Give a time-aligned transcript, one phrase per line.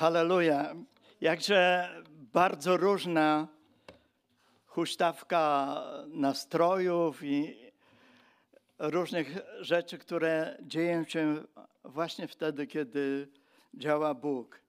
[0.00, 0.74] Halleluja.
[1.20, 3.48] Jakże bardzo różna
[4.66, 5.74] huśtawka
[6.06, 7.56] nastrojów i
[8.78, 11.44] różnych rzeczy, które dzieją się
[11.84, 13.28] właśnie wtedy, kiedy
[13.74, 14.60] działa Bóg.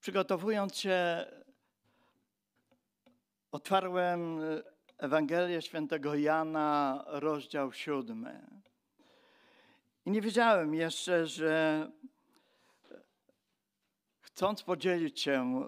[0.00, 1.26] Przygotowując się,
[3.52, 4.40] otwarłem
[4.98, 8.40] Ewangelię Świętego Jana, rozdział siódmy.
[10.06, 11.86] I nie wiedziałem jeszcze, że
[14.38, 15.64] chcąc podzielić się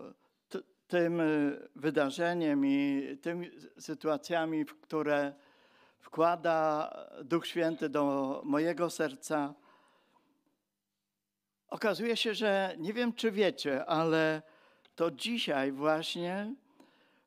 [0.86, 1.22] tym
[1.76, 5.34] wydarzeniem i tymi sytuacjami, w które
[6.00, 6.90] wkłada
[7.24, 9.54] Duch Święty do mojego serca,
[11.68, 14.42] okazuje się, że nie wiem, czy wiecie, ale
[14.94, 16.54] to dzisiaj właśnie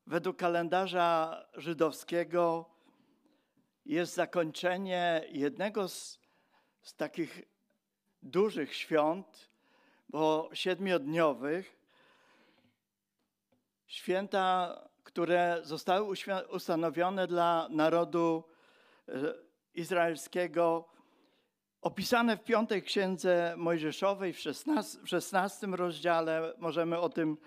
[0.07, 2.69] według kalendarza żydowskiego
[3.85, 6.19] jest zakończenie jednego z,
[6.81, 7.41] z takich
[8.21, 9.52] dużych świąt,
[10.13, 11.77] bo siedmiodniowych,
[13.87, 16.15] święta, które zostały
[16.49, 18.43] ustanowione dla narodu
[19.07, 19.13] e,
[19.73, 20.89] izraelskiego,
[21.81, 27.37] opisane w piątej księdze Mojżeszowej w 16, w 16 rozdziale, możemy o tym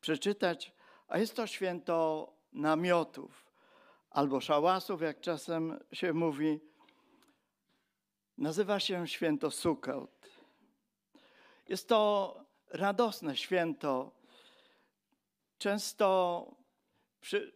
[0.00, 0.72] przeczytać,
[1.08, 3.52] a jest to święto namiotów
[4.10, 6.60] albo szałasów, jak czasem się mówi.
[8.38, 10.21] Nazywa się święto Sukkot.
[11.72, 12.34] Jest to
[12.70, 14.12] radosne święto,
[15.58, 16.46] często
[17.20, 17.52] przy,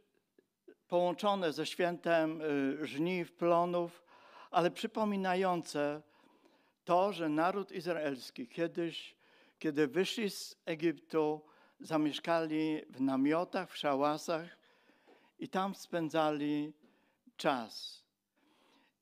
[0.89, 4.05] połączone ze świętem y, żniw, plonów,
[4.50, 6.03] ale przypominające
[6.84, 9.17] to, że naród izraelski kiedyś,
[9.58, 11.41] kiedy wyszli z Egiptu,
[11.80, 14.58] zamieszkali w namiotach, w szałasach
[15.39, 16.73] i tam spędzali
[17.36, 18.05] czas.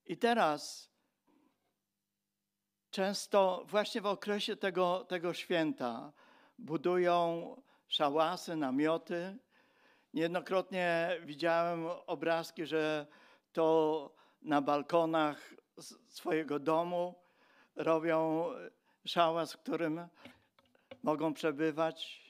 [0.06, 0.90] I teraz
[2.94, 6.12] często właśnie w okresie tego, tego święta
[6.58, 7.56] budują
[7.88, 9.38] szałasy, namioty.
[10.12, 13.06] Niejednokrotnie widziałem obrazki, że
[13.52, 15.54] to na balkonach
[16.08, 17.14] swojego domu
[17.76, 18.48] robią
[19.06, 20.08] szałas, w którym
[21.02, 22.24] mogą przebywać.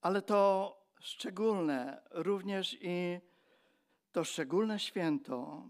[0.00, 3.20] Ale to szczególne, również i
[4.12, 5.66] to szczególne święto.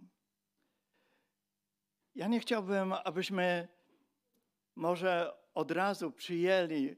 [2.15, 3.69] Ja nie chciałbym, abyśmy
[4.77, 6.97] może od razu przyjęli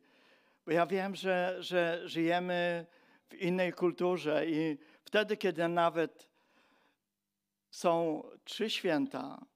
[0.66, 2.86] bo ja wiem, że, że żyjemy
[3.28, 6.28] w innej kulturze i wtedy, kiedy nawet
[7.70, 9.46] są trzy święta,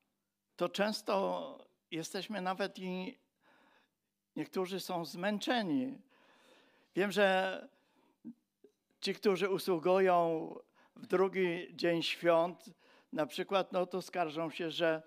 [0.57, 1.59] to często
[1.91, 3.19] jesteśmy nawet i
[4.37, 5.99] niektórzy są zmęczeni.
[6.95, 7.69] Wiem, że
[9.01, 10.55] ci, którzy usługują
[10.97, 12.71] w drugi dzień świąt,
[13.13, 15.03] na przykład, no to skarżą się, że,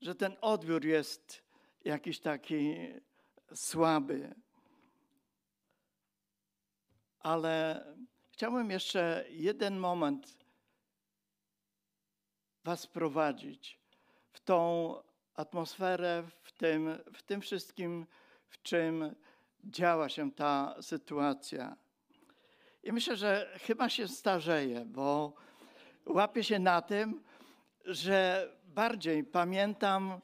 [0.00, 1.42] że ten odbiór jest
[1.84, 2.76] jakiś taki
[3.54, 4.34] słaby
[7.26, 7.84] ale
[8.30, 10.36] chciałbym jeszcze jeden moment
[12.64, 13.80] Was prowadzić
[14.32, 14.94] w tą
[15.34, 18.06] atmosferę, w tym, w tym wszystkim,
[18.48, 19.14] w czym
[19.64, 21.76] działa się ta sytuacja.
[22.82, 25.32] I myślę, że chyba się starzeję, bo
[26.06, 27.22] łapię się na tym,
[27.86, 30.20] że bardziej pamiętam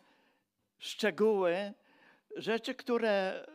[0.79, 1.73] szczegóły,
[2.37, 3.47] rzeczy, które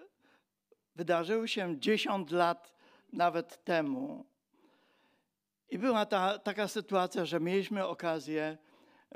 [0.96, 2.74] wydarzyły się 10 lat
[3.14, 4.26] nawet temu.
[5.70, 8.58] I była ta, taka sytuacja, że mieliśmy okazję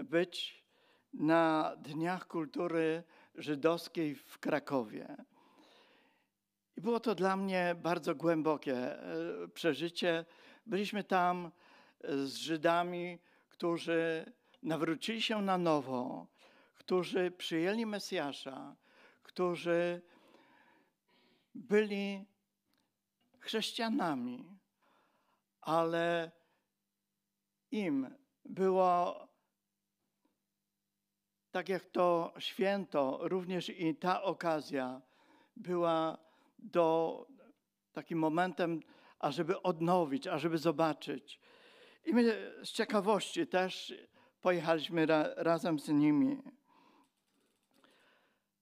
[0.03, 0.65] być
[1.13, 3.03] na Dniach Kultury
[3.35, 5.17] Żydowskiej w Krakowie.
[6.77, 10.25] I było to dla mnie bardzo głębokie e, przeżycie.
[10.65, 11.51] Byliśmy tam
[12.03, 13.19] z Żydami,
[13.49, 16.27] którzy nawrócili się na nowo,
[16.73, 18.75] którzy przyjęli Mesjasza,
[19.23, 20.01] którzy
[21.55, 22.25] byli
[23.39, 24.59] chrześcijanami,
[25.61, 26.31] ale
[27.71, 29.27] im było
[31.51, 35.01] tak jak to święto, również i ta okazja
[35.55, 36.17] była
[36.59, 37.27] do
[37.93, 38.79] takim momentem,
[39.19, 41.39] ażeby odnowić, ażeby zobaczyć.
[42.05, 43.93] I my z ciekawości też
[44.41, 46.41] pojechaliśmy ra, razem z nimi.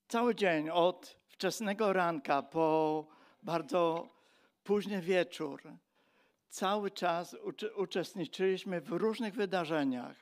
[0.08, 3.06] Cały dzień od wczesnego ranka po
[3.42, 4.08] bardzo
[4.64, 5.62] późny wieczór.
[6.48, 7.36] Cały czas
[7.76, 10.16] uczestniczyliśmy w różnych wydarzeniach.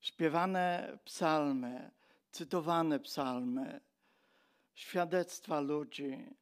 [0.00, 1.90] Śpiewane psalmy,
[2.30, 3.80] cytowane psalmy,
[4.74, 6.36] świadectwa ludzi.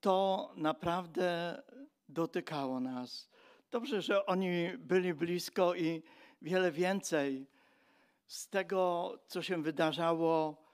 [0.00, 1.62] To naprawdę
[2.08, 3.29] dotykało nas.
[3.70, 6.02] Dobrze, że oni byli blisko i
[6.42, 7.46] wiele więcej
[8.26, 10.64] z tego, co się wydarzało,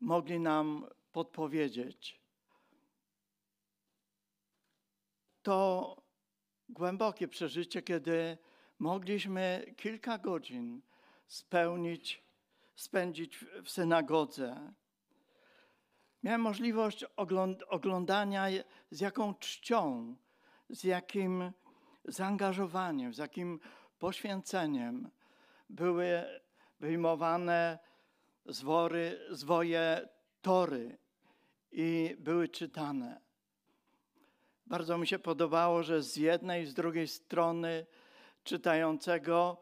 [0.00, 2.20] mogli nam podpowiedzieć.
[5.42, 5.96] To
[6.68, 8.38] głębokie przeżycie, kiedy
[8.78, 10.82] mogliśmy kilka godzin
[11.26, 12.24] spełnić,
[12.76, 14.72] spędzić w synagodze.
[16.22, 17.04] Miałem możliwość
[17.68, 18.46] oglądania,
[18.90, 20.16] z jaką czcią,
[20.68, 21.52] z jakim
[22.08, 23.60] zaangażowaniem, z jakim
[23.98, 25.10] poświęceniem
[25.68, 26.24] były
[26.80, 27.78] wyjmowane
[28.46, 30.08] zwory, zwoje
[30.42, 30.98] tory
[31.72, 33.20] i były czytane.
[34.66, 37.86] Bardzo mi się podobało, że z jednej i z drugiej strony
[38.44, 39.60] czytającego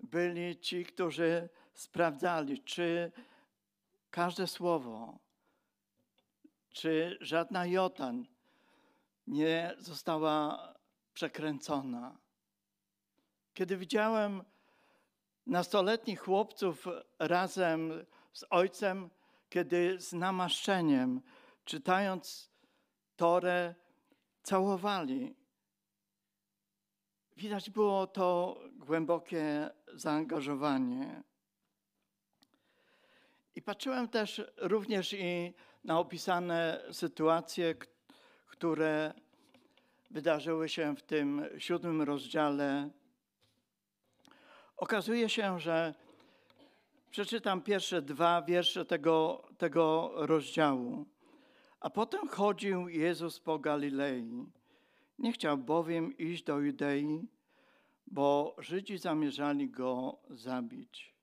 [0.00, 3.12] byli ci, którzy sprawdzali, czy
[4.10, 5.18] każde słowo,
[6.70, 8.12] czy żadna jota
[9.26, 10.74] nie została
[11.14, 12.18] przekręcona.
[13.54, 14.44] Kiedy widziałem
[15.46, 16.86] nastoletnich chłopców
[17.18, 19.10] razem z ojcem,
[19.48, 21.20] kiedy z namaszczeniem,
[21.64, 22.50] czytając
[23.16, 23.74] Torę,
[24.42, 25.34] całowali.
[27.36, 31.22] Widać było to głębokie zaangażowanie.
[33.54, 35.54] I patrzyłem też również i
[35.84, 37.74] na opisane sytuacje,
[38.46, 39.14] które
[40.10, 42.90] wydarzyły się w tym siódmym rozdziale.
[44.76, 45.94] Okazuje się, że
[47.10, 51.06] przeczytam pierwsze dwa wiersze tego, tego rozdziału.
[51.80, 54.46] A potem chodził Jezus po Galilei.
[55.18, 57.28] Nie chciał bowiem iść do Judei,
[58.06, 61.14] bo Żydzi zamierzali go zabić.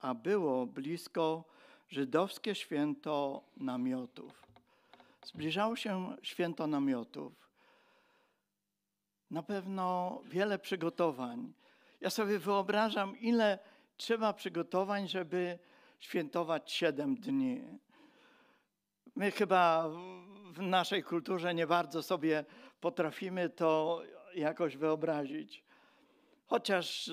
[0.00, 1.44] A było blisko
[1.88, 4.46] żydowskie święto namiotów.
[5.24, 7.45] Zbliżało się święto namiotów.
[9.30, 11.52] Na pewno wiele przygotowań.
[12.00, 13.58] Ja sobie wyobrażam, ile
[13.96, 15.58] trzeba przygotowań, żeby
[16.00, 17.62] świętować siedem dni.
[19.16, 19.88] My chyba
[20.52, 22.44] w naszej kulturze nie bardzo sobie
[22.80, 24.02] potrafimy to
[24.34, 25.64] jakoś wyobrazić.
[26.46, 27.10] Chociaż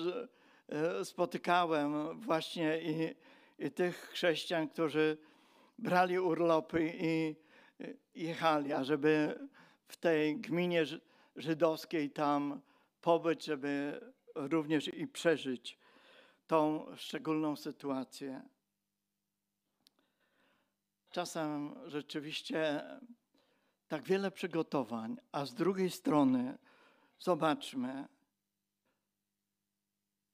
[0.68, 3.14] e, spotykałem właśnie i,
[3.58, 5.18] i tych chrześcijan, którzy
[5.78, 7.36] brali urlopy i
[8.14, 9.38] jechali, ażeby
[9.88, 10.84] w tej gminie
[11.36, 12.60] żydowskiej tam
[13.00, 14.00] pobyć, żeby
[14.34, 15.78] również i przeżyć
[16.46, 18.42] tą szczególną sytuację.
[21.10, 22.84] Czasem rzeczywiście
[23.88, 26.58] tak wiele przygotowań, a z drugiej strony
[27.18, 28.08] zobaczmy,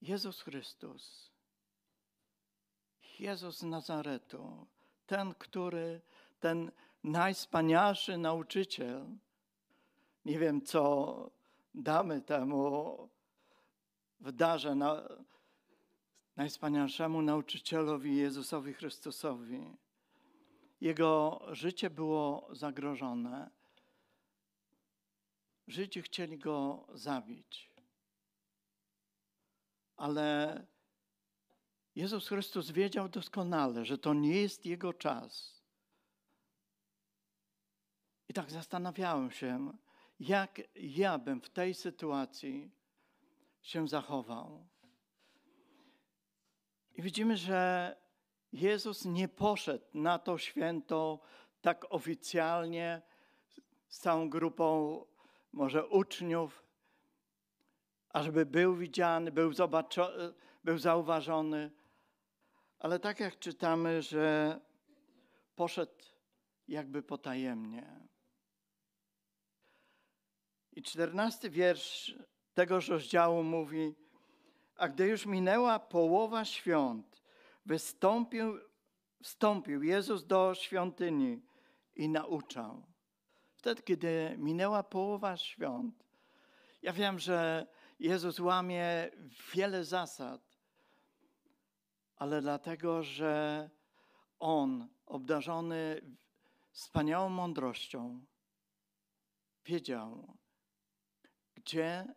[0.03, 1.31] Jezus Chrystus,
[3.19, 4.67] Jezus z Nazaretu,
[5.07, 6.01] ten, który,
[6.41, 6.73] ten
[7.05, 9.07] najwspanialszy nauczyciel,
[10.25, 11.31] nie wiem, co
[11.75, 13.09] damy temu
[14.21, 15.09] w darze na,
[16.37, 19.77] najwspanialszemu nauczycielowi Jezusowi Chrystusowi.
[20.81, 23.51] Jego życie było zagrożone.
[25.67, 27.71] Żydzi chcieli go zabić.
[29.97, 30.67] Ale
[31.95, 35.61] Jezus Chrystus wiedział doskonale, że to nie jest jego czas.
[38.29, 39.73] I tak zastanawiałem się,
[40.21, 42.71] jak ja bym w tej sytuacji
[43.63, 44.67] się zachował.
[46.95, 47.97] I widzimy, że
[48.53, 51.21] Jezus nie poszedł na to święto
[51.61, 53.03] tak oficjalnie
[53.89, 55.01] z całą grupą
[55.53, 56.65] może uczniów,
[58.09, 59.53] ażeby był widziany, był,
[60.65, 61.71] był zauważony,
[62.79, 64.61] ale tak jak czytamy, że
[65.57, 66.05] poszedł
[66.69, 68.11] jakby potajemnie.
[70.73, 72.15] I czternasty wiersz
[72.55, 73.95] tegoż rozdziału mówi,
[74.77, 77.23] a gdy już minęła połowa świąt,
[77.67, 78.59] wystąpił,
[79.23, 81.43] wstąpił Jezus do świątyni
[81.97, 82.87] i nauczał.
[83.55, 86.05] Wtedy, kiedy minęła połowa świąt,
[86.83, 87.67] ja wiem, że
[87.99, 89.11] Jezus łamie
[89.55, 90.59] wiele zasad,
[92.17, 93.71] ale dlatego, że
[94.39, 96.01] On, obdarzony
[96.73, 98.25] wspaniałą mądrością,
[99.65, 100.37] wiedział,
[101.71, 102.15] gdzie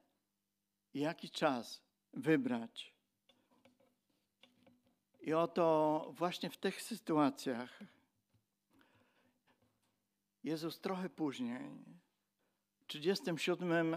[0.93, 1.81] i jaki czas
[2.13, 2.93] wybrać.
[5.21, 7.79] I oto właśnie w tych sytuacjach
[10.43, 11.69] Jezus trochę później,
[12.79, 13.95] w 37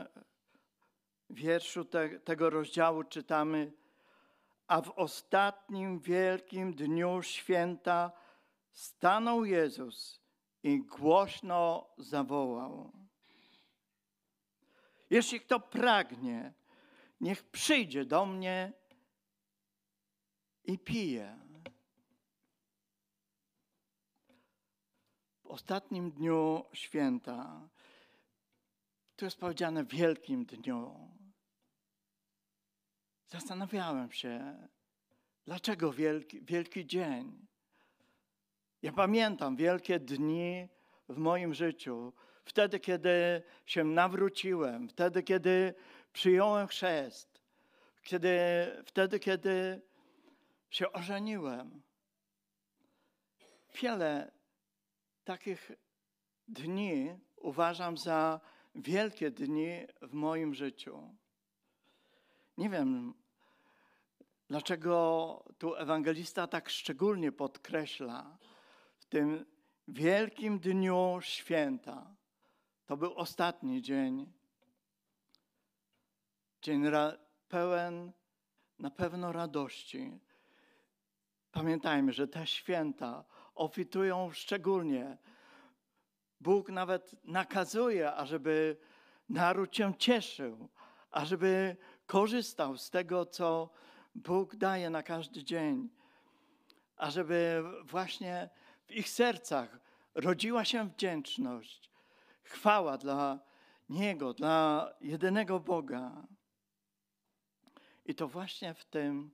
[1.30, 3.72] wierszu te, tego rozdziału czytamy,
[4.66, 8.12] a w ostatnim wielkim dniu święta
[8.72, 10.20] stanął Jezus
[10.62, 13.05] i głośno zawołał.
[15.10, 16.54] Jeśli kto pragnie,
[17.20, 18.72] niech przyjdzie do mnie
[20.64, 21.38] i piję.
[25.42, 27.68] W ostatnim dniu święta,
[29.16, 31.10] tu jest powiedziane wielkim dniu,
[33.26, 34.68] zastanawiałem się,
[35.44, 37.46] dlaczego wielki, wielki dzień.
[38.82, 40.68] Ja pamiętam wielkie dni
[41.08, 42.12] w moim życiu,
[42.46, 45.74] wtedy, kiedy się nawróciłem, wtedy, kiedy
[46.12, 47.40] przyjąłem chrzest,
[48.02, 48.38] kiedy,
[48.86, 49.82] wtedy, kiedy
[50.70, 51.82] się ożeniłem.
[53.82, 54.32] Wiele
[55.24, 55.72] takich
[56.48, 58.40] dni uważam za
[58.74, 61.14] wielkie dni w moim życiu.
[62.58, 63.14] Nie wiem,
[64.48, 68.38] dlaczego tu ewangelista tak szczególnie podkreśla
[68.98, 69.46] w tym
[69.88, 72.16] wielkim dniu święta.
[72.86, 74.32] To był ostatni dzień.
[76.62, 76.84] Dzień
[77.48, 78.12] pełen
[78.78, 80.20] na pewno radości.
[81.52, 83.24] Pamiętajmy, że te święta
[83.54, 85.18] ofitują szczególnie.
[86.40, 88.76] Bóg nawet nakazuje, ażeby
[89.28, 90.68] naród się cieszył,
[91.10, 91.76] ażeby
[92.06, 93.70] korzystał z tego, co
[94.14, 95.88] Bóg daje na każdy dzień,
[96.96, 98.48] ażeby właśnie
[98.86, 99.80] w ich sercach
[100.14, 101.90] rodziła się wdzięczność,
[102.46, 103.38] chwała dla
[103.88, 106.26] Niego, dla jedynego Boga.
[108.04, 109.30] I to właśnie w tym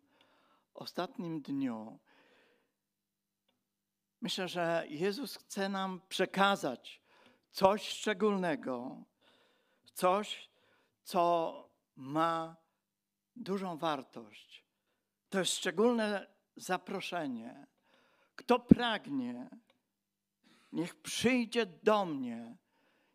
[0.75, 1.99] ostatnim dniu
[4.23, 7.03] myślę, że Jezus chce nam przekazać
[7.51, 9.05] coś szczególnego,
[9.95, 10.51] coś,
[11.03, 11.55] co
[11.97, 12.57] ma
[13.37, 14.65] dużą wartość.
[15.29, 16.27] To jest szczególne
[16.57, 17.67] zaproszenie.
[18.37, 19.51] Kto pragnie,
[20.73, 22.57] niech przyjdzie do mnie,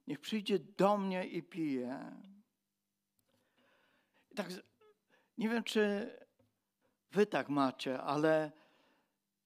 [0.08, 2.22] niech przyjdzie do mnie i pije.
[4.32, 4.48] I tak,
[5.38, 6.12] nie wiem, czy
[7.12, 8.52] wy tak macie, ale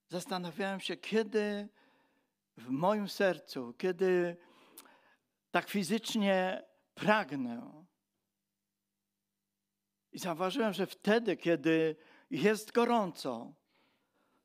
[0.07, 1.69] zastanawiałem się, kiedy
[2.57, 4.37] w moim sercu, kiedy
[5.51, 6.63] tak fizycznie
[6.93, 7.85] pragnę.
[10.11, 11.95] I zauważyłem, że wtedy, kiedy
[12.29, 13.53] jest gorąco,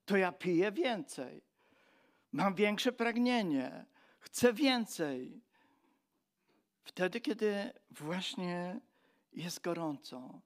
[0.05, 1.45] to ja piję więcej.
[2.33, 3.87] Mam większe pragnienie,
[4.19, 5.46] chcę więcej.
[6.87, 8.81] Wtedy, kiedy właśnie
[9.33, 10.41] jest gorąco.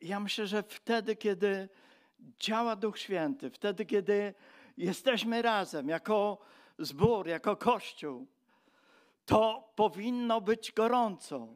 [0.00, 1.68] Ja myślę, że wtedy, kiedy
[2.40, 4.34] działa Duch Święty, wtedy, kiedy
[4.76, 6.38] jesteśmy razem jako
[6.78, 8.26] zbór, jako Kościół,
[9.26, 11.48] to powinno być gorąco.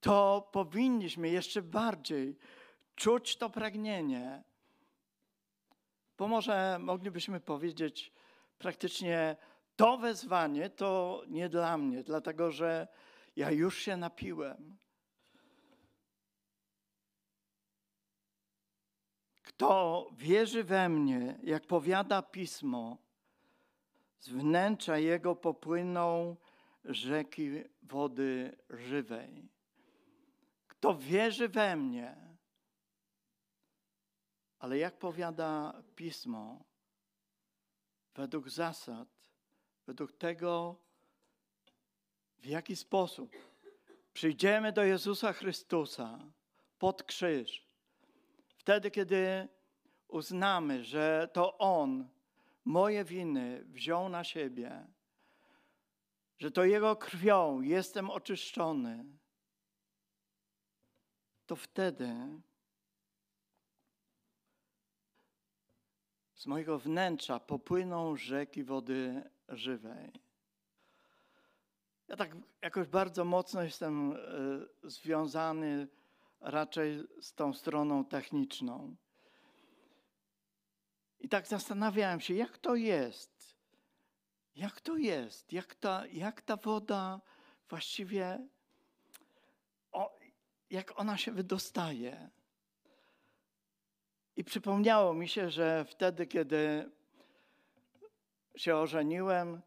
[0.00, 2.36] To powinniśmy jeszcze bardziej
[2.96, 4.42] czuć to pragnienie.
[6.18, 8.12] Bo może moglibyśmy powiedzieć
[8.58, 9.36] praktycznie
[9.80, 12.88] to wezwanie to nie dla mnie, dlatego że
[13.36, 14.78] ja już się napiłem.
[19.42, 22.98] Kto wierzy we mnie, jak powiada pismo,
[24.18, 26.36] z wnętrza jego popłyną
[26.84, 27.50] rzeki
[27.82, 29.48] wody żywej.
[30.68, 32.36] Kto wierzy we mnie,
[34.58, 36.64] ale jak powiada pismo,
[38.14, 39.19] według zasad,
[39.90, 40.76] według tego,
[42.38, 43.36] w jaki sposób
[44.12, 46.18] przyjdziemy do Jezusa Chrystusa
[46.78, 47.70] pod krzyż,
[48.48, 49.48] Wtedy, kiedy
[50.08, 52.08] uznamy, że to On
[52.64, 54.86] moje winy wziął na siebie,
[56.38, 59.04] że to Jego krwią jestem oczyszczony,
[61.46, 62.40] to wtedy
[66.40, 70.12] z mojego wnętrza popłyną rzeki wody żywej.
[72.08, 74.16] Ja tak jakoś bardzo mocno jestem e,
[74.82, 75.88] związany
[76.40, 78.96] raczej z tą stroną techniczną.
[81.20, 83.56] I tak zastanawiałem się, jak to jest?
[84.56, 85.52] Jak to jest?
[85.52, 87.20] Jak ta, jak ta woda
[87.68, 88.48] właściwie,
[89.92, 90.18] o,
[90.70, 92.30] jak ona się wydostaje?
[94.36, 96.90] I przypomniało mi się, że wtedy, kiedy
[98.56, 99.60] się ożeniłem,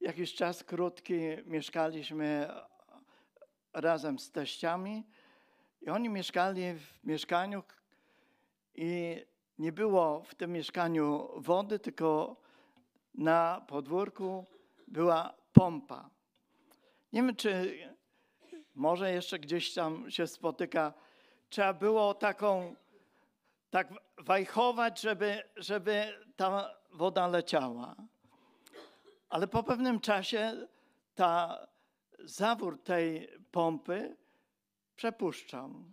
[0.00, 2.50] jakiś czas krótki mieszkaliśmy
[3.72, 5.06] razem z teściami
[5.80, 7.62] i oni mieszkali w mieszkaniu
[8.74, 9.16] i
[9.58, 12.36] nie było w tym mieszkaniu wody, tylko
[13.14, 14.44] na podwórku
[14.88, 16.10] była pompa.
[17.12, 17.78] Nie wiem, czy
[18.74, 20.94] może jeszcze gdzieś tam się spotyka.
[21.48, 22.74] Trzeba było taką,
[23.70, 27.96] tak wajchować, żeby, żeby ta woda leciała.
[29.28, 30.68] Ale po pewnym czasie
[31.14, 31.66] ta
[32.18, 34.16] zawór tej pompy
[34.96, 35.92] przepuszczam.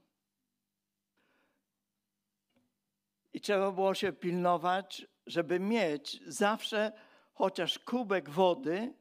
[3.34, 6.92] I trzeba było się pilnować, żeby mieć zawsze
[7.34, 8.94] chociaż kubek wody.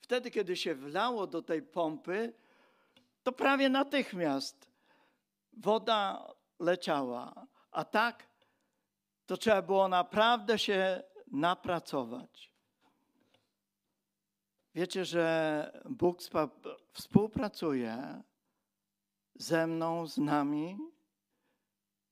[0.00, 2.32] Wtedy, kiedy się wlało do tej pompy,
[3.22, 4.70] to prawie natychmiast
[5.52, 6.28] woda
[6.60, 7.46] leciała.
[7.70, 8.26] A tak,
[9.26, 11.02] to trzeba było naprawdę się
[11.32, 12.53] napracować.
[14.74, 16.18] Wiecie, że Bóg
[16.92, 18.22] współpracuje
[19.34, 20.78] ze mną, z nami.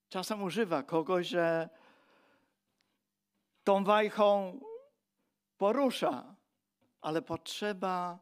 [0.08, 1.68] Czasem używa kogoś, że
[3.64, 4.60] tą wajchą
[5.58, 6.36] porusza,
[7.00, 8.18] ale potrzeba,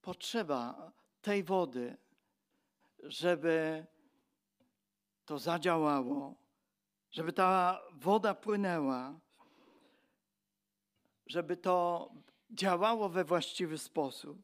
[0.00, 1.96] potrzeba tej wody,
[3.02, 3.86] żeby
[5.24, 6.34] to zadziałało,
[7.10, 9.20] żeby ta woda płynęła,
[11.26, 12.08] żeby to
[12.56, 14.38] działało we właściwy sposób.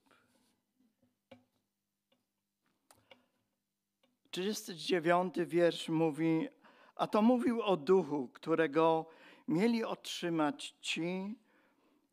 [4.31, 6.49] 39 wiersz mówi,
[6.95, 9.07] a to mówił o duchu, którego
[9.49, 11.39] mieli otrzymać ci,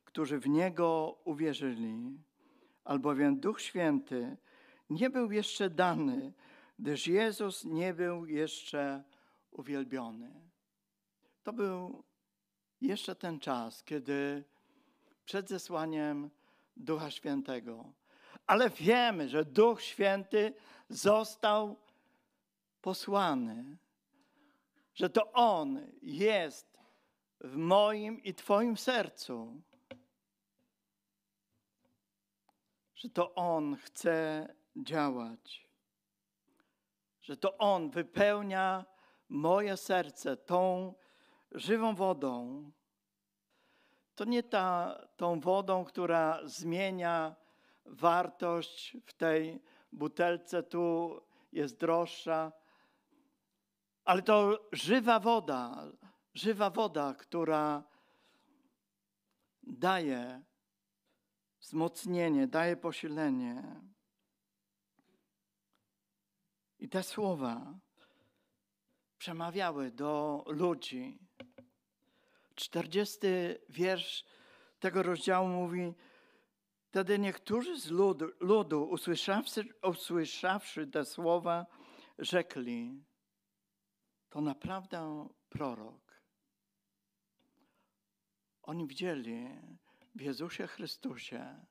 [0.06, 2.20] którzy w niego uwierzyli.
[2.84, 4.38] Albowiem Duch Święty
[4.90, 6.34] nie był jeszcze dany,
[6.80, 9.04] gdyż Jezus nie był jeszcze
[9.52, 10.50] uwielbiony.
[11.44, 12.04] To był
[12.82, 14.44] jeszcze ten czas, kiedy
[15.30, 16.30] przed zesłaniem
[16.78, 17.94] Ducha Świętego.
[18.48, 20.54] Ale wiemy, że Duch Święty
[20.90, 21.80] został
[22.82, 23.78] posłany,
[24.94, 26.78] że to On jest
[27.42, 29.62] w moim i Twoim sercu,
[32.96, 35.70] że to On chce działać,
[37.22, 38.86] że to On wypełnia
[39.30, 40.94] moje serce tą
[41.52, 42.72] żywą wodą.
[44.20, 47.36] To nie ta, tą wodą, która zmienia
[47.86, 49.62] wartość w tej
[49.92, 51.16] butelce, tu
[51.52, 52.52] jest droższa,
[54.06, 55.88] ale to żywa woda,
[56.34, 57.84] żywa woda, która
[59.64, 60.42] daje
[61.60, 63.82] wzmocnienie, daje posilenie.
[66.80, 67.80] I te słowa
[69.18, 71.29] przemawiały do ludzi.
[72.60, 74.26] Czterdziesty wiersz
[74.80, 75.94] tego rozdziału mówi,
[76.90, 81.66] Wtedy niektórzy z ludu, ludu usłyszawszy, usłyszawszy te słowa,
[82.18, 83.06] rzekli,
[84.30, 86.22] to naprawdę prorok.
[88.62, 89.48] Oni widzieli
[90.16, 91.66] w Jezusie Chrystusie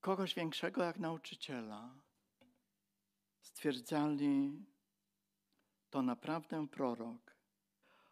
[0.00, 1.94] kogoś większego jak nauczyciela.
[3.40, 4.66] Stwierdzali,
[5.90, 7.34] to naprawdę prorok.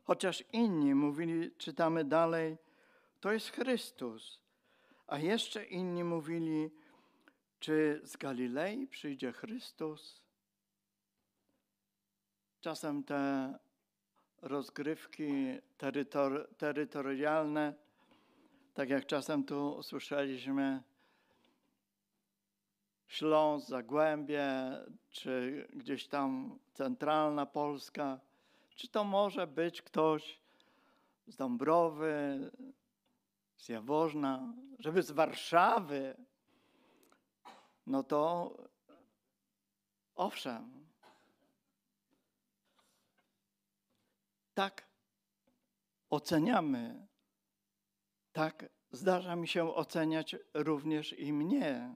[0.04, 2.56] Chociaż inni mówili, czytamy dalej,
[3.20, 4.40] to jest Chrystus.
[5.06, 6.70] A jeszcze inni mówili,
[7.60, 10.22] czy z Galilei przyjdzie Chrystus?
[12.60, 13.52] Czasem te
[14.42, 17.74] rozgrywki terytor terytorialne,
[18.74, 20.82] tak jak czasem tu usłyszeliśmy,
[23.06, 24.48] Śląsk, Zagłębie,
[25.10, 28.20] czy gdzieś tam centralna Polska,
[28.74, 30.40] czy to może być ktoś
[31.26, 32.50] z Dąbrowy,
[33.56, 36.16] z Jaworzna, żeby z Warszawy,
[37.86, 38.52] no to
[40.14, 40.86] owszem,
[44.54, 44.86] tak
[46.10, 47.06] oceniamy,
[48.32, 51.94] tak zdarza mi się oceniać również i mnie.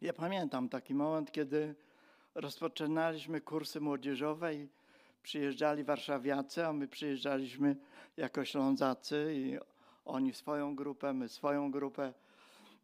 [0.00, 1.74] Ja pamiętam taki moment, kiedy
[2.34, 4.68] rozpoczynaliśmy kursy młodzieżowe i
[5.22, 7.76] przyjeżdżali warszawiacy, a my przyjeżdżaliśmy
[8.16, 9.58] jako Ślązacy i
[10.04, 12.12] oni swoją grupę, my swoją grupę.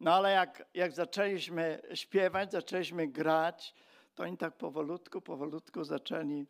[0.01, 3.75] No ale jak, jak zaczęliśmy śpiewać, zaczęliśmy grać,
[4.15, 6.47] to oni tak powolutku, powolutku zaczęli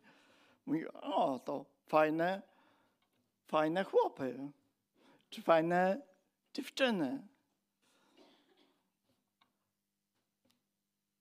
[0.65, 2.41] mówić, o to fajne,
[3.45, 4.51] fajne chłopy,
[5.29, 6.01] czy fajne
[6.53, 7.27] dziewczyny.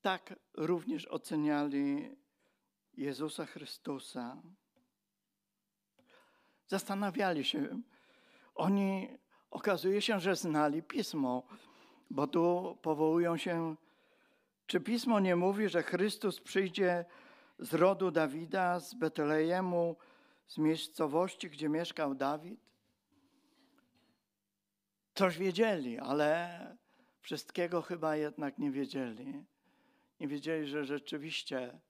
[0.06, 2.16] Tak również oceniali
[2.94, 4.42] Jezusa Chrystusa.
[6.66, 7.80] Zastanawiali się.
[8.54, 9.08] Oni
[9.50, 11.42] okazuje się, że znali pismo,
[12.10, 13.76] bo tu powołują się,
[14.66, 17.04] czy pismo nie mówi, że Chrystus przyjdzie
[17.58, 19.96] z rodu Dawida, z Betlejemu,
[20.46, 22.60] z miejscowości, gdzie mieszkał Dawid?
[25.14, 26.76] Coś wiedzieli, ale
[27.20, 29.44] wszystkiego chyba jednak nie wiedzieli.
[30.20, 31.80] Nie wiedzieli, że rzeczywiście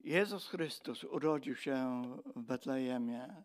[0.00, 2.02] Jezus Chrystus urodził się
[2.36, 3.44] w Betlejemie,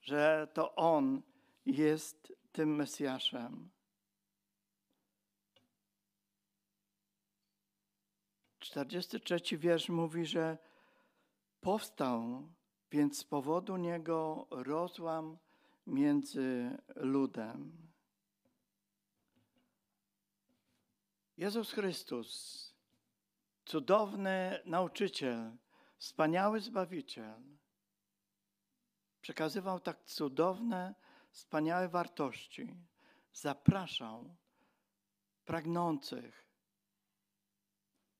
[0.00, 1.22] że to On
[1.66, 3.70] jest tym Mesjaszem.
[8.58, 10.58] 43 wiersz mówi, że
[11.60, 12.48] powstał
[12.94, 15.38] więc z powodu niego rozłam
[15.86, 17.88] między ludem.
[21.36, 22.73] Jezus Chrystus,
[23.64, 25.56] cudowny nauczyciel,
[25.96, 27.42] wspaniały Zbawiciel,
[29.20, 30.94] przekazywał tak cudowne,
[31.30, 32.76] wspaniałe wartości.
[33.32, 34.36] Zapraszał
[35.44, 36.48] pragnących.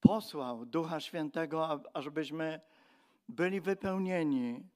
[0.01, 2.61] Posłał Ducha Świętego, ażebyśmy
[3.29, 4.69] byli wypełnieni.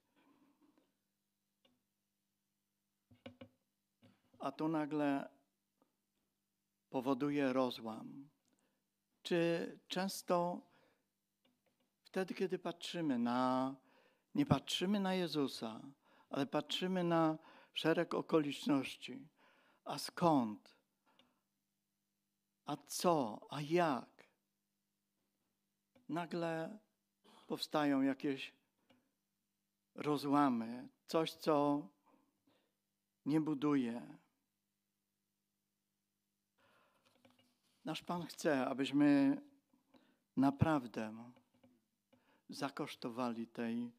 [4.38, 5.28] A tu nagle
[6.90, 8.28] powoduje rozłam.
[9.22, 10.60] Czy często
[12.04, 13.74] wtedy, kiedy patrzymy na,
[14.34, 15.80] nie patrzymy na Jezusa,
[16.30, 17.38] ale patrzymy na
[17.72, 19.28] szereg okoliczności.
[19.84, 20.76] A skąd?
[22.66, 23.46] A co?
[23.50, 24.28] A jak?
[26.08, 26.78] Nagle
[27.46, 28.54] powstają jakieś
[29.94, 31.88] rozłamy, coś, co
[33.26, 34.18] nie buduje.
[37.88, 39.40] Nasz Pan chce, abyśmy
[40.36, 41.14] naprawdę
[42.48, 43.92] zakosztowali tej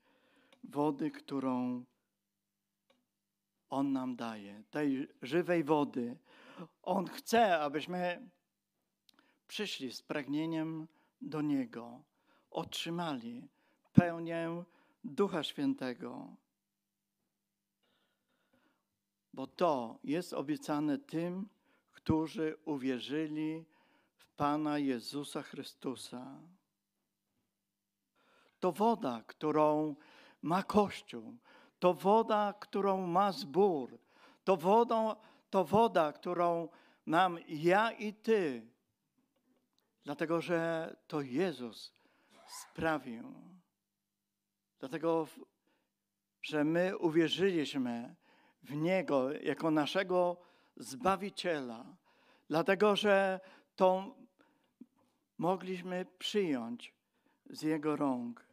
[0.64, 1.84] wody, którą
[3.70, 6.18] On nam daje, tej żywej wody.
[6.82, 8.30] On chce, abyśmy
[9.48, 10.88] przyszli z pragnieniem
[11.22, 12.02] do Niego,
[12.52, 13.48] otrzymali
[13.94, 14.64] pełnię
[15.04, 16.36] Ducha Świętego.
[19.34, 21.50] Bo to jest obiecane tym,
[21.92, 23.66] którzy uwierzyli
[24.40, 26.40] Pana Jezusa Chrystusa.
[28.60, 29.96] To woda, którą
[30.42, 31.38] ma Kościół,
[31.80, 34.00] to woda, którą ma zbór,
[34.44, 35.16] to, wodą,
[35.50, 36.70] to woda, którą
[37.06, 38.68] mam ja i Ty,
[40.04, 41.94] dlatego że to Jezus
[42.48, 43.34] sprawił.
[44.80, 45.28] Dlatego,
[46.42, 48.16] że my uwierzyliśmy
[48.64, 50.38] w Niego jako naszego
[50.78, 51.86] Zbawiciela,
[52.50, 53.40] dlatego że
[53.76, 54.20] to
[55.40, 56.94] mogliśmy przyjąć
[57.50, 58.46] z Jego rąk.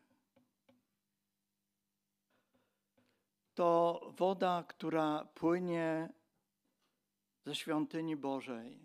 [3.55, 6.09] To woda, która płynie
[7.45, 8.81] ze świątyni Bożej.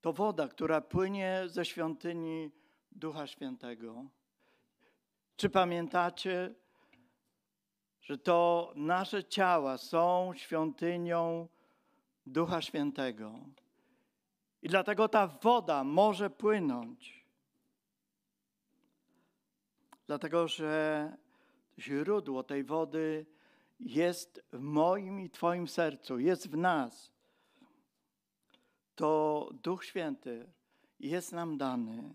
[0.00, 2.50] To woda, która płynie ze świątyni
[2.92, 4.04] Ducha Świętego.
[5.36, 6.54] Czy pamiętacie,
[8.00, 11.48] że to nasze ciała są świątynią
[12.26, 13.38] Ducha Świętego?
[14.62, 17.26] I dlatego ta woda może płynąć.
[20.06, 21.12] Dlatego, że
[21.78, 23.26] źródło tej wody
[23.80, 27.12] jest w moim i Twoim sercu, jest w nas.
[28.94, 30.52] To Duch Święty
[31.00, 32.14] jest nam dany.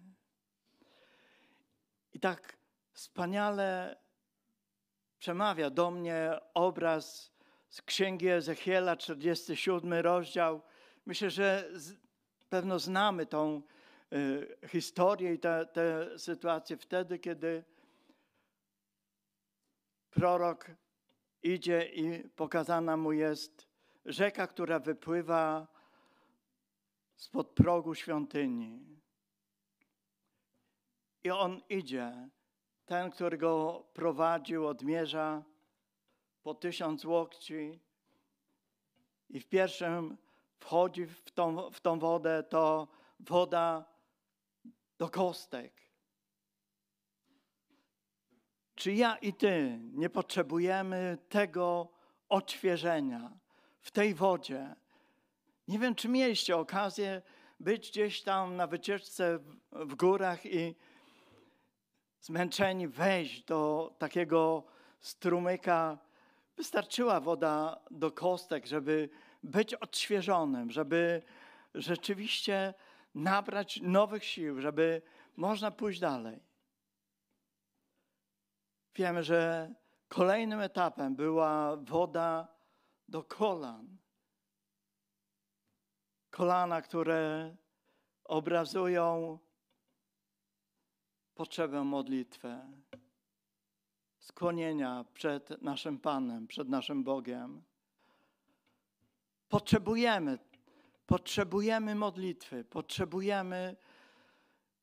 [2.14, 2.58] I tak
[2.94, 3.98] wspaniale
[5.20, 7.32] przemawia do mnie obraz
[7.70, 10.62] z księgi Ezechiela, 47 rozdział.
[11.06, 11.70] Myślę, że
[12.50, 13.62] pewno znamy tą
[14.14, 17.64] y, historię i tę sytuację wtedy, kiedy
[20.10, 20.72] prorok
[21.44, 23.68] idzie i pokazana mu jest
[24.06, 25.68] rzeka, która wypływa
[27.16, 28.98] spod progu świątyni.
[31.24, 32.30] I on idzie,
[32.86, 35.44] ten, który go prowadził, odmierza
[36.44, 37.80] po tysiąc łokci
[39.30, 40.18] i w pierwszym
[40.60, 42.88] wchodzi w tą, w tą wodę, to
[43.20, 43.86] woda
[44.98, 45.74] do kostek.
[48.76, 51.90] Czy ja i ty nie potrzebujemy tego
[52.30, 53.32] odświeżenia
[53.82, 54.76] w tej wodzie?
[55.68, 57.22] Nie wiem, czy mieliście okazję
[57.60, 59.40] być gdzieś tam na wycieczce
[59.72, 60.76] w górach i
[62.22, 64.64] zmęczeni wejść do takiego
[65.00, 65.98] strumyka.
[66.58, 69.10] Wystarczyła woda do kostek, żeby
[69.44, 71.22] być odświeżonym, żeby
[71.74, 72.74] rzeczywiście
[73.16, 75.02] nabrać nowych sił, żeby
[75.36, 76.40] można pójść dalej.
[78.96, 79.74] Wiemy, że
[80.08, 82.48] kolejnym etapem była woda
[83.08, 83.98] do kolan.
[86.30, 87.56] Kolana, które
[88.24, 89.40] obrazują
[91.36, 92.60] potrzebę modlitwy,
[94.20, 97.64] skłonienia przed naszym Panem, przed naszym Bogiem.
[99.50, 100.40] Potrzebujemy,
[101.06, 103.76] potrzebujemy modlitwy, potrzebujemy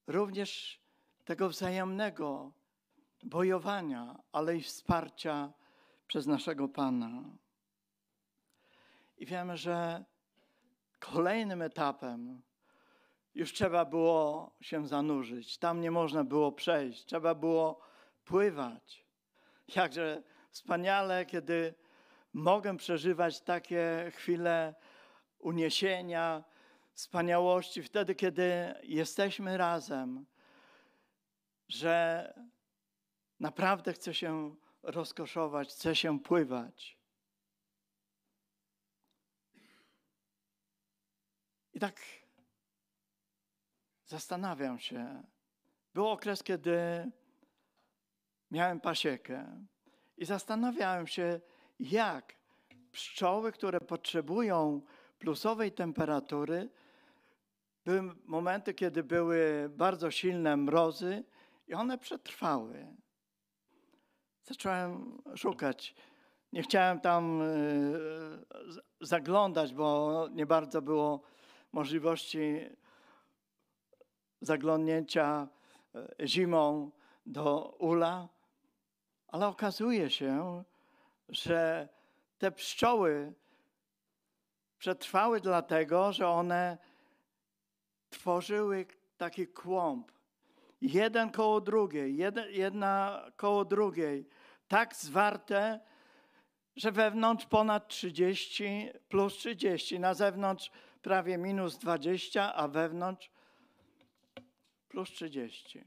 [0.07, 0.81] również
[1.25, 2.53] tego wzajemnego
[3.23, 5.53] bojowania, ale i wsparcia
[6.07, 7.23] przez naszego Pana.
[9.19, 10.05] I wiemy, że
[10.99, 12.43] kolejnym etapem
[13.35, 15.59] już trzeba było się zanurzyć.
[15.59, 17.81] Tam nie można było przejść, trzeba było
[18.25, 19.07] pływać.
[19.77, 21.75] Jakże wspaniale, kiedy
[22.35, 24.75] mogę przeżywać takie chwile
[25.39, 26.45] uniesienia,
[26.93, 30.27] wspaniałości, wtedy, kiedy jesteśmy razem,
[31.69, 32.35] że
[33.41, 36.99] naprawdę chcę się rozkoszować, chcę się pływać.
[41.73, 42.01] I tak
[44.07, 45.23] zastanawiam się.
[45.95, 46.79] Był okres, kiedy
[48.51, 49.67] miałem pasiekę
[50.17, 51.41] i zastanawiałem się,
[51.81, 52.35] jak
[52.93, 54.83] pszczoły, które potrzebują
[55.19, 56.71] plusowej temperatury,
[57.85, 61.25] były momenty, kiedy były bardzo silne mrozy
[61.69, 62.87] i one przetrwały.
[64.45, 65.95] Zacząłem szukać.
[66.53, 67.47] Nie chciałem tam e,
[69.01, 71.23] zaglądać, bo nie bardzo było
[71.73, 72.61] możliwości
[74.41, 75.49] zaglądnięcia
[75.95, 76.91] e, zimą
[77.27, 78.29] do ula,
[79.29, 80.65] ale okazuje się,
[81.29, 81.89] że
[82.39, 83.33] te pszczoły
[84.79, 86.79] przetrwały dlatego, że one
[88.11, 90.13] tworzyły taki kłąb.
[90.81, 92.17] Jeden koło drugiej,
[92.49, 94.29] jedna koło drugiej,
[94.69, 95.81] tak zwarte,
[96.77, 100.71] że wewnątrz ponad 30 plus 30, na zewnątrz
[101.03, 103.31] prawie minus 20, a wewnątrz
[104.89, 105.85] plus 30.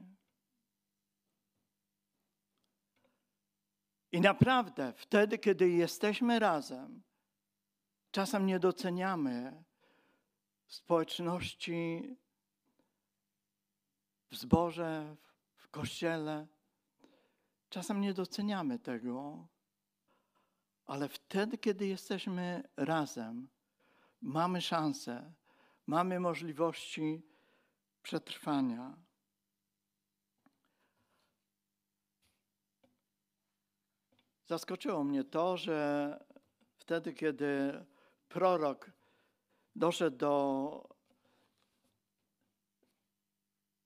[4.12, 7.02] I naprawdę wtedy, kiedy jesteśmy razem,
[8.10, 9.64] czasem nie doceniamy
[10.66, 12.16] społeczności
[14.30, 15.16] w zborze,
[15.56, 16.46] w kościele.
[17.68, 19.46] Czasem nie doceniamy tego,
[20.86, 23.48] ale wtedy, kiedy jesteśmy razem,
[24.20, 25.32] mamy szansę,
[25.86, 27.22] mamy możliwości
[28.02, 29.07] przetrwania.
[34.48, 36.18] Zaskoczyło mnie to, że
[36.76, 37.84] wtedy, kiedy
[38.28, 38.90] prorok
[39.76, 40.88] doszedł do,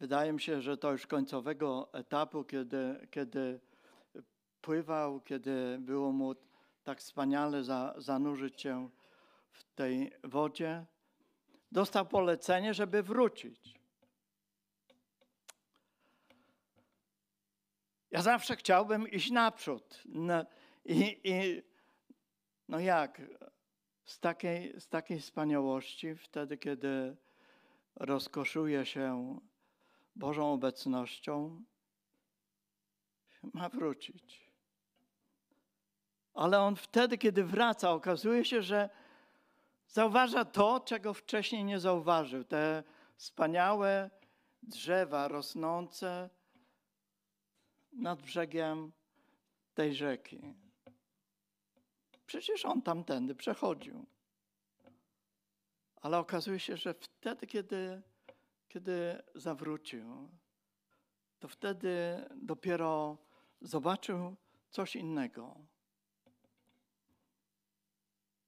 [0.01, 3.61] wydaje mi się, że to już końcowego etapu, kiedy, kiedy
[4.61, 6.35] pływał, kiedy było mu
[6.85, 8.91] tak wspaniale za, zanurzyć się
[9.51, 10.87] w tej wodzie,
[11.73, 13.82] dostał polecenie, żeby wrócić.
[18.13, 20.03] Ja zawsze chciałbym iść naprzód.
[20.05, 20.45] No,
[20.85, 21.63] i, i,
[22.69, 23.23] no jak?
[24.05, 27.17] Z takiej, z takiej wspaniałości, wtedy, kiedy
[27.97, 29.39] rozkoszuje się
[30.17, 31.63] Bożą obecnością,
[33.55, 34.51] ma wrócić.
[36.35, 38.91] Ale on wtedy, kiedy wraca, okazuje się, że
[39.89, 42.45] zauważa to, czego wcześniej nie zauważył.
[42.45, 42.83] Te
[43.17, 44.11] wspaniałe
[44.63, 46.31] drzewa rosnące
[47.93, 48.93] nad brzegiem
[49.75, 50.55] tej rzeki.
[52.27, 54.07] Przecież on tamtędy przechodził.
[55.97, 58.03] Ale okazuje się, że wtedy, kiedy,
[58.69, 60.29] kiedy zawrócił,
[61.39, 63.19] to wtedy dopiero
[63.61, 64.37] zobaczył
[64.71, 65.57] coś innego.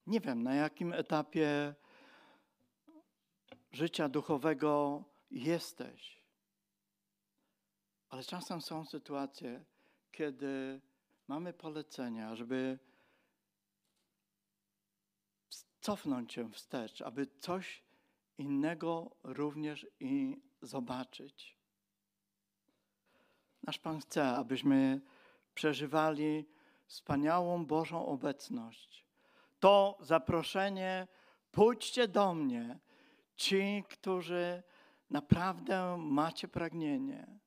[0.06, 1.74] Nie wiem, na jakim etapie
[3.72, 6.13] życia duchowego jesteś,
[8.14, 9.64] ale czasem są sytuacje,
[10.12, 10.80] kiedy
[11.28, 12.78] mamy polecenia, żeby
[15.80, 17.82] cofnąć się wstecz, aby coś
[18.38, 21.58] innego również i zobaczyć.
[23.62, 25.00] Nasz Pan chce, abyśmy
[25.54, 26.48] przeżywali
[26.86, 29.04] wspaniałą Bożą obecność.
[29.60, 31.08] To zaproszenie,
[31.52, 32.78] pójdźcie do mnie,
[33.36, 34.62] ci, którzy
[35.10, 37.43] naprawdę macie pragnienie.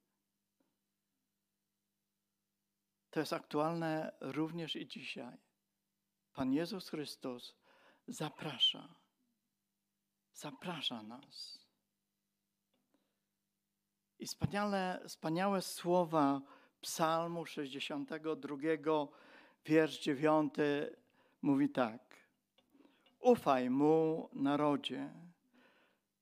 [3.18, 5.38] To jest aktualne również i dzisiaj.
[6.34, 7.56] Pan Jezus Chrystus
[8.08, 8.96] zaprasza.
[10.34, 11.60] Zaprasza nas.
[14.20, 16.42] I wspaniale, wspaniałe słowa
[16.82, 18.56] Psalmu 62,
[19.66, 20.54] wiersz 9
[21.42, 22.16] mówi tak.
[23.20, 25.14] Ufaj mu, narodzie.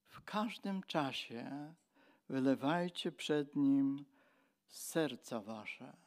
[0.06, 1.74] W każdym czasie
[2.28, 4.04] wylewajcie przed nim
[4.66, 6.05] serca wasze.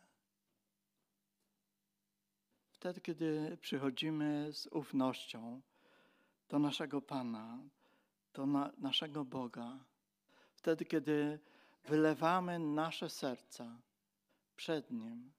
[2.80, 5.62] Wtedy, kiedy przychodzimy z ufnością
[6.50, 7.60] do naszego Pana,
[8.34, 9.80] do na, naszego Boga,
[10.54, 11.40] wtedy, kiedy
[11.84, 13.82] wylewamy nasze serca
[14.56, 15.32] przed Nim,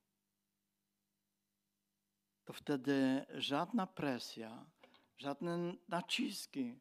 [2.45, 4.65] to wtedy żadna presja,
[5.17, 6.79] żadne naciski,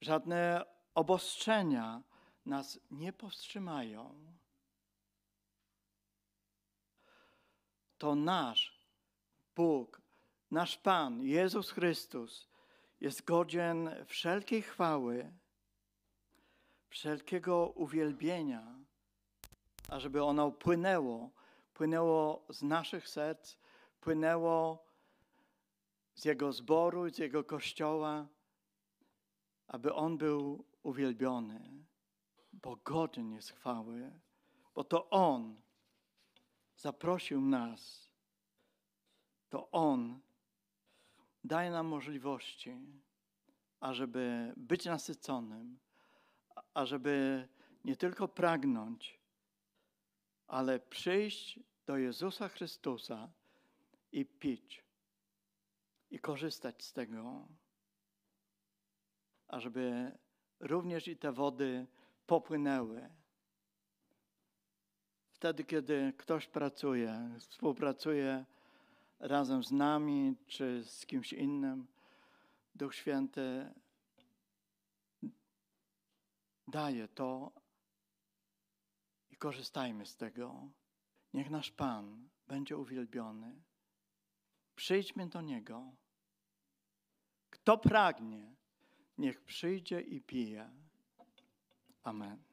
[0.00, 0.64] żadne
[0.94, 2.02] obostrzenia
[2.46, 4.14] nas nie powstrzymają.
[7.98, 8.75] To nasz
[9.56, 10.00] Bóg,
[10.50, 12.48] nasz Pan, Jezus Chrystus,
[13.00, 15.32] jest godzien wszelkiej chwały,
[16.88, 18.78] wszelkiego uwielbienia,
[19.88, 21.30] ażeby ono płynęło,
[21.74, 23.56] płynęło z naszych serc,
[24.00, 24.86] płynęło
[26.14, 28.28] z Jego zboru, z Jego kościoła,
[29.66, 31.84] aby On był uwielbiony,
[32.52, 34.20] bo godzien jest chwały,
[34.74, 35.62] bo to On
[36.76, 38.05] zaprosił nas,
[39.56, 40.20] to On
[41.44, 42.76] daje nam możliwości,
[43.80, 45.78] ażeby być nasyconym,
[46.74, 47.48] ażeby
[47.84, 49.20] nie tylko pragnąć,
[50.46, 53.28] ale przyjść do Jezusa Chrystusa
[54.12, 54.84] i pić
[56.10, 57.48] i korzystać z tego,
[59.48, 60.12] ażeby
[60.60, 61.86] również i te wody
[62.26, 63.08] popłynęły.
[65.30, 68.44] Wtedy, kiedy ktoś pracuje, współpracuje
[69.18, 71.86] razem z nami czy z kimś innym,
[72.74, 73.74] Duch Święty
[76.68, 77.52] daje to
[79.30, 80.70] i korzystajmy z tego.
[81.34, 83.62] Niech nasz Pan będzie uwielbiony.
[84.74, 85.92] Przyjdźmy do Niego.
[87.50, 88.54] Kto pragnie,
[89.18, 90.70] niech przyjdzie i pije.
[92.02, 92.45] Amen.